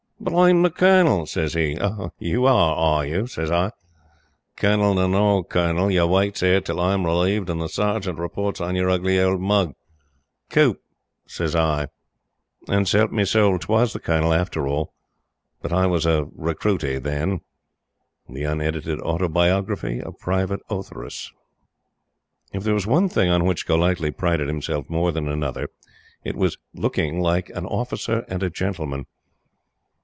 'But 0.23 0.37
I'm 0.39 0.61
the 0.61 0.69
Colonel,' 0.69 1.25
sez 1.25 1.57
'e. 1.57 1.77
'Oh! 1.81 2.11
You 2.19 2.45
are, 2.45 2.75
are 2.75 3.03
you?' 3.03 3.25
sez 3.25 3.49
I. 3.49 3.71
'Colonel 4.55 4.93
nor 4.93 5.07
no 5.07 5.43
Colonel, 5.43 5.89
you 5.89 6.05
waits 6.05 6.43
'ere 6.43 6.61
till 6.61 6.79
I'm 6.79 7.07
relieved, 7.07 7.49
an' 7.49 7.57
the 7.57 7.67
Sarjint 7.67 8.19
reports 8.19 8.61
on 8.61 8.75
your 8.75 8.87
ugly 8.91 9.19
old 9.19 9.41
mug. 9.41 9.73
Coop!' 10.51 10.79
sez 11.25 11.55
I.......... 11.55 11.87
An' 12.69 12.85
s'help 12.85 13.11
me 13.11 13.25
soul, 13.25 13.57
'twas 13.57 13.93
the 13.93 13.99
Colonel 13.99 14.31
after 14.31 14.67
all! 14.67 14.93
But 15.59 15.73
I 15.73 15.87
was 15.87 16.05
a 16.05 16.25
recruity 16.35 16.99
then." 16.99 17.39
The 18.29 18.43
Unedited 18.43 19.01
Autobiography 19.01 20.01
of 20.03 20.19
Private 20.19 20.59
Ortheris. 20.69 21.31
IF 22.53 22.63
there 22.63 22.75
was 22.75 22.85
one 22.85 23.09
thing 23.09 23.31
on 23.31 23.45
which 23.45 23.65
Golightly 23.65 24.11
prided 24.11 24.47
himself 24.49 24.87
more 24.87 25.11
than 25.11 25.27
another, 25.27 25.69
it 26.23 26.35
was 26.35 26.59
looking 26.75 27.21
like 27.21 27.49
"an 27.49 27.65
Officer 27.65 28.19
and 28.27 28.43
a 28.43 28.51
gentleman." 28.51 29.07